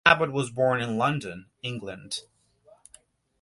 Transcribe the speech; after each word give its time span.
Cabot 0.03 0.31
was 0.31 0.49
born 0.49 0.81
in 0.81 0.97
London, 0.97 1.45
England. 1.61 2.21